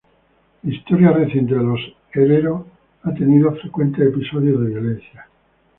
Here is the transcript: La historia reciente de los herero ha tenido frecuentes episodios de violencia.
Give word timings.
La 0.63 0.73
historia 0.73 1.11
reciente 1.11 1.53
de 1.53 1.61
los 1.61 1.79
herero 2.11 2.65
ha 3.03 3.13
tenido 3.13 3.53
frecuentes 3.57 4.07
episodios 4.07 4.59
de 4.61 4.65
violencia. 4.69 5.27